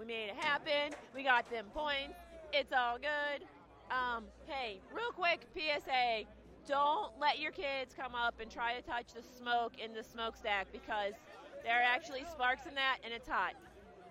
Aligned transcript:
We 0.00 0.06
made 0.06 0.30
it 0.30 0.36
happen. 0.36 0.96
We 1.14 1.22
got 1.22 1.50
them 1.50 1.66
points. 1.74 2.16
It's 2.54 2.72
all 2.72 2.96
good. 2.96 3.44
Um, 3.90 4.24
hey, 4.46 4.80
real 4.94 5.12
quick 5.12 5.44
PSA 5.52 6.24
don't 6.66 7.12
let 7.20 7.38
your 7.38 7.52
kids 7.52 7.94
come 7.94 8.14
up 8.14 8.40
and 8.40 8.50
try 8.50 8.74
to 8.74 8.80
touch 8.80 9.12
the 9.12 9.20
smoke 9.20 9.74
in 9.78 9.92
the 9.92 10.02
smokestack 10.02 10.68
because 10.72 11.12
there 11.62 11.74
are 11.74 11.82
actually 11.82 12.24
sparks 12.32 12.64
in 12.66 12.74
that 12.76 12.96
and 13.04 13.12
it's 13.12 13.28
hot. 13.28 13.52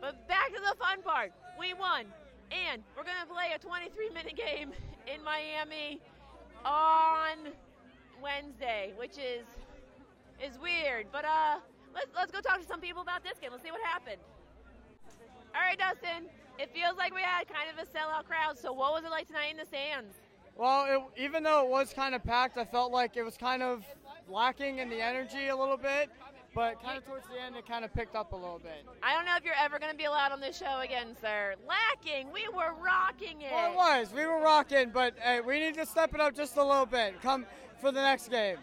But 0.00 0.26
back 0.26 0.54
to 0.54 0.60
the 0.60 0.74
fun 0.82 1.02
part. 1.02 1.32
We 1.60 1.74
won. 1.74 2.06
And 2.50 2.82
we're 2.96 3.04
going 3.04 3.20
to 3.20 3.30
play 3.30 3.52
a 3.54 3.58
23 3.58 4.08
minute 4.08 4.36
game 4.38 4.72
in 5.06 5.22
Miami 5.22 6.00
on 6.64 7.52
Wednesday, 8.22 8.94
which 8.96 9.18
is 9.18 9.44
is 10.42 10.58
weird. 10.58 11.08
But 11.12 11.26
uh 11.26 11.56
let's 11.94 12.10
let's 12.16 12.32
go 12.32 12.40
talk 12.40 12.60
to 12.60 12.66
some 12.66 12.80
people 12.80 13.02
about 13.02 13.22
this 13.22 13.38
game. 13.38 13.50
Let's 13.52 13.62
see 13.62 13.70
what 13.70 13.82
happened. 13.82 14.20
All 15.54 15.60
right, 15.60 15.78
Dustin. 15.78 16.28
It 16.58 16.70
feels 16.74 16.96
like 16.96 17.14
we 17.14 17.22
had 17.22 17.44
kind 17.48 17.68
of 17.70 17.78
a 17.78 17.86
sellout 17.86 18.26
crowd. 18.26 18.58
So 18.58 18.72
what 18.72 18.92
was 18.92 19.04
it 19.04 19.10
like 19.10 19.26
tonight 19.26 19.50
in 19.50 19.56
the 19.56 19.66
stands? 19.66 20.14
Well, 20.56 21.10
it, 21.16 21.22
even 21.22 21.42
though 21.42 21.64
it 21.64 21.70
was 21.70 21.92
kind 21.92 22.14
of 22.14 22.22
packed, 22.22 22.58
I 22.58 22.64
felt 22.64 22.92
like 22.92 23.16
it 23.16 23.24
was 23.24 23.36
kind 23.36 23.62
of 23.62 23.84
lacking 24.28 24.78
in 24.78 24.88
the 24.88 25.00
energy 25.00 25.48
a 25.48 25.56
little 25.56 25.76
bit. 25.76 26.10
But 26.54 26.80
kind 26.80 26.96
of 26.96 27.04
towards 27.04 27.26
the 27.26 27.42
end, 27.42 27.56
it 27.56 27.66
kind 27.66 27.84
of 27.84 27.92
picked 27.92 28.14
up 28.14 28.32
a 28.32 28.36
little 28.36 28.60
bit. 28.60 28.86
I 29.02 29.12
don't 29.14 29.24
know 29.24 29.34
if 29.36 29.44
you're 29.44 29.54
ever 29.60 29.80
going 29.80 29.90
to 29.90 29.98
be 29.98 30.04
allowed 30.04 30.30
on 30.30 30.40
this 30.40 30.56
show 30.56 30.80
again, 30.80 31.16
sir. 31.20 31.56
Lacking. 31.66 32.30
We 32.32 32.46
were 32.54 32.74
rocking 32.80 33.40
it. 33.40 33.50
Well, 33.50 33.72
it 33.72 33.76
was. 33.76 34.12
We 34.14 34.24
were 34.24 34.40
rocking, 34.40 34.90
but 34.90 35.14
hey, 35.20 35.40
we 35.40 35.58
need 35.58 35.74
to 35.74 35.86
step 35.86 36.14
it 36.14 36.20
up 36.20 36.36
just 36.36 36.56
a 36.56 36.62
little 36.62 36.86
bit. 36.86 37.20
Come 37.20 37.44
for 37.80 37.90
the 37.90 38.00
next 38.00 38.30
game. 38.30 38.58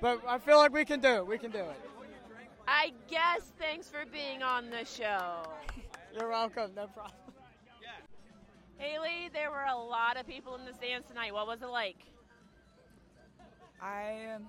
But 0.00 0.22
I 0.28 0.38
feel 0.38 0.58
like 0.58 0.72
we 0.72 0.84
can 0.84 1.00
do 1.00 1.16
it. 1.16 1.26
We 1.26 1.36
can 1.36 1.50
do 1.50 1.58
it. 1.58 1.80
I 2.68 2.92
guess 3.08 3.52
thanks 3.58 3.88
for 3.88 4.04
being 4.12 4.44
on 4.44 4.70
the 4.70 4.84
show. 4.84 5.42
You're 6.16 6.30
welcome. 6.30 6.70
No 6.74 6.86
problem. 6.86 7.12
Haley, 8.78 9.28
there 9.34 9.50
were 9.50 9.66
a 9.70 9.76
lot 9.76 10.16
of 10.18 10.26
people 10.26 10.54
in 10.54 10.64
the 10.64 10.72
stands 10.72 11.06
tonight. 11.06 11.34
What 11.34 11.46
was 11.46 11.60
it 11.60 11.68
like? 11.68 11.98
I 13.82 14.34
um, 14.34 14.46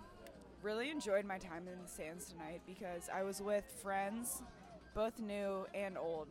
really 0.63 0.89
enjoyed 0.89 1.25
my 1.25 1.37
time 1.37 1.67
in 1.67 1.81
the 1.81 1.87
stands 1.89 2.29
tonight 2.29 2.61
because 2.65 3.09
I 3.13 3.23
was 3.23 3.41
with 3.41 3.65
friends, 3.83 4.43
both 4.95 5.19
new 5.19 5.65
and 5.73 5.97
old. 5.97 6.29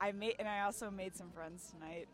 I 0.00 0.10
made 0.10 0.34
and 0.40 0.48
I 0.48 0.62
also 0.62 0.90
made 0.90 1.14
some 1.14 1.30
friends 1.30 1.72
tonight. 1.72 2.08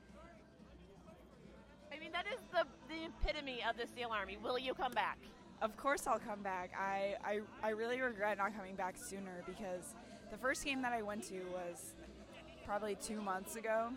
I 1.90 1.98
mean, 1.98 2.12
that 2.12 2.26
is 2.26 2.40
the, 2.52 2.66
the 2.88 3.06
epitome 3.06 3.60
of 3.68 3.78
the 3.78 3.86
Steel 3.86 4.10
Army. 4.12 4.36
Will 4.42 4.58
you 4.58 4.74
come 4.74 4.92
back? 4.92 5.18
Of 5.62 5.74
course, 5.78 6.06
I'll 6.06 6.18
come 6.18 6.42
back. 6.42 6.70
I, 6.78 7.16
I, 7.24 7.40
I 7.62 7.70
really 7.70 8.00
regret 8.00 8.36
not 8.36 8.54
coming 8.54 8.74
back 8.74 8.96
sooner 8.98 9.42
because 9.46 9.94
the 10.30 10.38
first 10.38 10.64
game 10.64 10.80
that 10.82 10.92
I 10.92 11.02
went 11.02 11.24
to 11.24 11.40
was 11.52 11.94
probably 12.64 12.96
two 12.96 13.20
months 13.20 13.56
ago, 13.56 13.88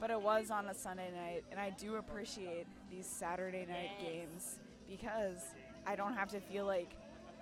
but 0.00 0.10
it 0.10 0.20
was 0.20 0.50
on 0.50 0.66
a 0.66 0.74
Sunday 0.74 1.10
night, 1.14 1.44
and 1.50 1.60
I 1.60 1.70
do 1.70 1.96
appreciate 1.96 2.66
these 2.90 3.06
Saturday 3.06 3.66
night 3.66 3.90
Yes. 4.00 4.02
games 4.10 4.58
because 4.88 5.54
I 5.86 5.94
don't 5.96 6.14
have 6.14 6.28
to 6.30 6.40
feel 6.40 6.66
like 6.66 6.90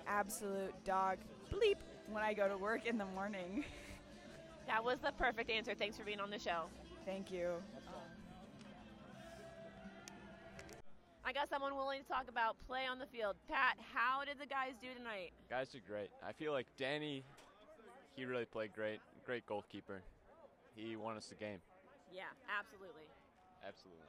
absolute 0.06 0.72
dog 0.84 1.18
bleep 1.52 1.76
when 2.10 2.22
I 2.22 2.34
go 2.34 2.48
to 2.48 2.56
work 2.56 2.86
in 2.86 2.98
the 2.98 3.06
morning. 3.06 3.64
That 4.66 4.84
was 4.84 4.98
the 5.00 5.12
perfect 5.12 5.50
answer. 5.50 5.74
Thanks 5.74 5.96
for 5.96 6.04
being 6.04 6.20
on 6.20 6.30
the 6.30 6.38
show. 6.38 6.64
Thank 7.06 7.30
you. 7.30 7.52
I 11.24 11.32
got 11.32 11.48
someone 11.50 11.74
willing 11.74 12.02
to 12.02 12.08
talk 12.08 12.28
about 12.28 12.56
play 12.66 12.86
on 12.90 12.98
the 12.98 13.06
field. 13.06 13.36
Pat, 13.48 13.76
how 13.94 14.24
did 14.24 14.38
the 14.38 14.46
guys 14.46 14.72
do 14.80 14.88
tonight? 14.96 15.30
Guys 15.50 15.68
did 15.68 15.86
great. 15.86 16.10
I 16.26 16.32
feel 16.32 16.52
like 16.52 16.66
Danny, 16.78 17.22
he 18.16 18.24
really 18.24 18.46
played 18.46 18.74
great. 18.74 19.00
Great 19.28 19.44
goalkeeper. 19.44 20.00
He 20.74 20.96
won 20.96 21.18
us 21.18 21.26
the 21.26 21.34
game. 21.34 21.60
Yeah, 22.10 22.32
absolutely. 22.48 23.04
Absolutely. 23.60 24.08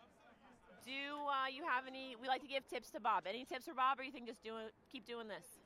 Do 0.88 1.28
uh, 1.28 1.52
you 1.52 1.68
have 1.68 1.84
any? 1.92 2.16
We 2.22 2.30
like 2.30 2.40
to 2.40 2.48
give 2.48 2.64
tips 2.70 2.90
to 2.92 3.02
Bob. 3.02 3.28
Any 3.28 3.44
tips 3.44 3.66
for 3.66 3.74
Bob, 3.74 4.00
or 4.00 4.04
you 4.04 4.16
think 4.16 4.28
just 4.28 4.42
do 4.42 4.56
it, 4.64 4.72
keep 4.90 5.06
doing 5.06 5.28
this? 5.28 5.60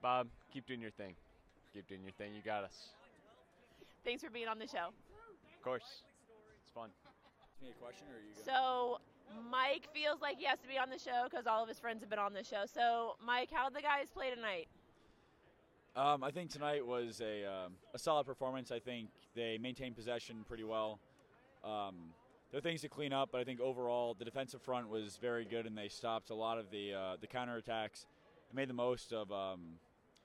Bob, 0.00 0.28
keep 0.50 0.66
doing 0.66 0.80
your 0.80 0.90
thing. 0.90 1.12
Keep 1.74 1.86
doing 1.86 2.00
your 2.00 2.12
thing. 2.16 2.32
You 2.32 2.40
got 2.40 2.64
us. 2.64 2.96
Thanks 4.06 4.24
for 4.24 4.30
being 4.30 4.48
on 4.48 4.58
the 4.58 4.66
show. 4.66 4.88
Of 4.88 5.62
course. 5.62 6.00
It's 6.62 6.72
fun. 6.72 6.88
me 7.60 7.76
a 7.76 7.84
question, 7.84 8.06
or 8.08 8.16
are 8.16 8.24
you? 8.24 8.32
So 8.40 9.00
Mike 9.50 9.86
feels 9.92 10.22
like 10.22 10.38
he 10.38 10.46
has 10.46 10.60
to 10.60 10.68
be 10.68 10.78
on 10.78 10.88
the 10.88 10.98
show 10.98 11.28
because 11.28 11.46
all 11.46 11.62
of 11.62 11.68
his 11.68 11.78
friends 11.78 12.00
have 12.00 12.08
been 12.08 12.18
on 12.18 12.32
the 12.32 12.42
show. 12.42 12.64
So 12.64 13.16
Mike, 13.20 13.50
how 13.52 13.68
did 13.68 13.76
the 13.76 13.82
guys 13.82 14.08
play 14.14 14.30
tonight? 14.34 14.68
Um, 15.96 16.24
I 16.24 16.32
think 16.32 16.50
tonight 16.50 16.84
was 16.84 17.20
a 17.20 17.44
um, 17.44 17.74
a 17.94 17.98
solid 18.00 18.26
performance. 18.26 18.72
I 18.72 18.80
think 18.80 19.10
they 19.36 19.58
maintained 19.58 19.94
possession 19.94 20.44
pretty 20.48 20.64
well. 20.64 20.98
Um, 21.62 21.94
there 22.50 22.58
are 22.58 22.62
things 22.62 22.80
to 22.80 22.88
clean 22.88 23.12
up, 23.12 23.28
but 23.30 23.40
I 23.40 23.44
think 23.44 23.60
overall 23.60 24.14
the 24.18 24.24
defensive 24.24 24.60
front 24.60 24.88
was 24.88 25.18
very 25.22 25.44
good, 25.44 25.66
and 25.66 25.78
they 25.78 25.86
stopped 25.86 26.30
a 26.30 26.34
lot 26.34 26.58
of 26.58 26.68
the 26.72 26.94
uh, 26.94 27.16
the 27.20 27.28
counterattacks 27.28 28.06
and 28.48 28.54
made 28.54 28.68
the 28.68 28.74
most 28.74 29.12
of 29.12 29.30
um, 29.30 29.60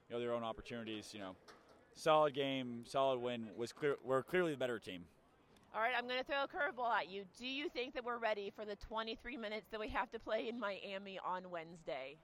you 0.09 0.16
know 0.16 0.19
their 0.19 0.34
own 0.34 0.44
opportunities. 0.44 1.12
You 1.13 1.19
know, 1.19 1.35
solid 1.94 2.34
game, 2.34 2.84
solid 2.88 3.19
win. 3.19 3.50
Was 3.56 3.72
clear. 3.72 3.97
We're 4.03 4.24
clearly 4.24 4.51
the 4.51 4.57
better 4.57 4.80
team. 4.80 5.03
All 5.75 5.81
right, 5.81 5.94
I'm 5.96 6.07
going 6.07 6.18
to 6.18 6.25
throw 6.25 6.44
a 6.44 6.47
curveball 6.47 6.91
at 6.91 7.12
you. 7.12 7.25
Do 7.38 7.46
you 7.46 7.69
think 7.69 7.94
that 7.94 8.03
we're 8.03 8.18
ready 8.18 8.51
for 8.56 8.66
the 8.66 8.75
23 8.75 9.38
minutes 9.38 9.68
that 9.69 9.80
we 9.80 9.88
have 9.90 10.09
to 10.13 10.18
play 10.18 10.50
in 10.50 10.59
Miami 10.59 11.19
on 11.24 11.51
Wednesday? 11.51 12.18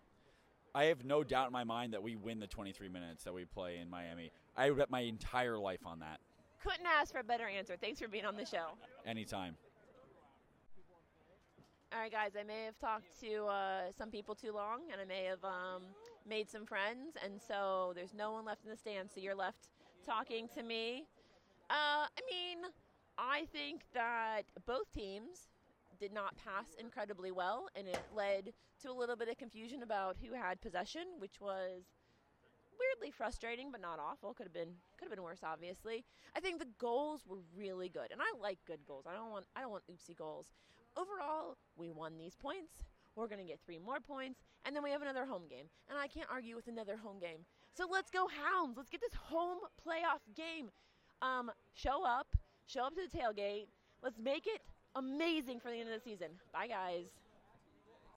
I 0.75 0.86
have 0.86 1.06
no 1.06 1.24
doubt 1.24 1.47
in 1.47 1.53
my 1.53 1.63
mind 1.63 1.94
that 1.94 2.03
we 2.03 2.18
win 2.18 2.40
the 2.40 2.47
23 2.47 2.90
minutes 2.90 3.24
that 3.24 3.34
we 3.34 3.46
play 3.46 3.78
in 3.78 3.90
Miami. 3.90 4.30
I 4.58 4.69
bet 4.72 4.91
my 4.91 5.00
entire 5.00 5.58
life 5.58 5.80
on 5.86 6.00
that. 6.00 6.19
Couldn't 6.62 6.86
ask 6.86 7.13
for 7.13 7.19
a 7.19 7.24
better 7.24 7.47
answer. 7.47 7.78
Thanks 7.80 8.02
for 8.02 8.09
being 8.09 8.25
on 8.25 8.36
the 8.36 8.46
show. 8.46 8.66
Anytime. 9.06 9.56
All 11.94 12.02
right, 12.02 12.12
guys, 12.12 12.31
I 12.38 12.44
may 12.44 12.66
have 12.66 12.78
talked 12.78 13.18
to 13.22 13.46
uh, 13.46 13.91
some 13.97 14.09
people 14.12 14.36
too 14.36 14.52
long, 14.52 14.81
and 14.91 15.00
I 15.00 15.06
may 15.06 15.24
have 15.24 15.41
um, 15.46 15.84
made 16.28 16.50
some 16.50 16.66
friends, 16.66 17.16
and 17.24 17.40
so 17.42 17.94
there's 17.96 18.13
no 18.13 18.34
one 18.34 18.44
left 18.44 18.66
in 18.66 18.69
the 18.69 18.75
stands, 18.75 19.13
so 19.13 19.22
you're 19.22 19.34
left 19.34 19.69
talking 20.06 20.50
to 20.56 20.63
me. 20.63 21.06
Uh, 21.69 22.03
I 22.03 22.22
mean, 22.30 22.57
I 23.18 23.46
think 23.53 23.84
that 23.94 24.42
both 24.66 24.92
teams 24.92 25.47
did 26.00 26.13
not 26.13 26.35
pass 26.38 26.75
incredibly 26.79 27.31
well, 27.31 27.67
and 27.75 27.88
it 27.88 28.00
led 28.16 28.53
to 28.81 28.91
a 28.91 28.94
little 28.94 29.16
bit 29.16 29.29
of 29.29 29.38
confusion 29.38 29.83
about 29.83 30.17
who 30.22 30.33
had 30.33 30.61
possession, 30.61 31.03
which 31.19 31.39
was 31.39 31.83
weirdly 32.79 33.11
frustrating, 33.11 33.72
but 33.72 33.81
not 33.81 34.00
awful. 34.00 34.33
Could 34.33 34.45
have 34.45 34.53
been 34.53 34.75
could 34.97 35.06
have 35.06 35.16
been 35.16 35.23
worse, 35.23 35.41
obviously. 35.44 36.06
I 36.35 36.39
think 36.39 36.59
the 36.59 36.67
goals 36.79 37.22
were 37.28 37.39
really 37.56 37.89
good, 37.89 38.11
and 38.11 38.22
I 38.22 38.39
like 38.41 38.59
good 38.66 38.85
goals. 38.88 39.06
I 39.09 39.13
don't 39.13 39.31
want 39.31 39.45
I 39.56 39.61
don't 39.61 39.72
want 39.72 39.83
oopsie 39.91 40.17
goals. 40.17 40.47
Overall, 40.97 41.57
we 41.75 41.91
won 41.91 42.17
these 42.17 42.35
points. 42.35 42.83
We're 43.16 43.27
going 43.27 43.39
to 43.39 43.47
get 43.47 43.59
three 43.66 43.79
more 43.79 44.00
points, 44.00 44.41
and 44.66 44.75
then 44.75 44.83
we 44.83 44.91
have 44.91 45.01
another 45.01 45.25
home 45.25 45.44
game. 45.50 45.66
And 45.89 45.97
I 45.97 46.07
can't 46.07 46.27
argue 46.29 46.56
with 46.56 46.67
another 46.67 46.97
home 46.97 47.19
game. 47.19 47.45
So 47.73 47.88
let's 47.89 48.12
go 48.12 48.27
Hounds. 48.27 48.77
Let's 48.77 48.89
get 48.89 49.01
this 49.01 49.13
home 49.13 49.59
playoff 49.85 50.19
game. 50.35 50.69
Um, 51.22 51.51
show 51.73 52.06
up, 52.06 52.27
show 52.66 52.83
up 52.83 52.95
to 52.95 53.01
the 53.09 53.17
tailgate. 53.17 53.67
Let's 54.03 54.19
make 54.19 54.47
it 54.47 54.62
amazing 54.95 55.59
for 55.59 55.69
the 55.69 55.79
end 55.79 55.89
of 55.89 55.95
the 56.03 56.09
season. 56.09 56.31
Bye, 56.51 56.67
guys. 56.67 57.25